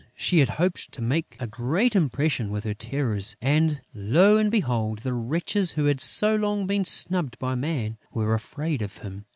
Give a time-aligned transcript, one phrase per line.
[0.15, 5.03] She had hoped to make a great impression with her Terrors; and, lo and behold,
[5.03, 9.25] the wretches, who had so long been snubbed by Man, were afraid of him!